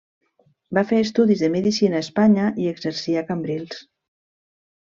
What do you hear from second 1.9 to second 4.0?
a Espanya i exercí a Cambrils.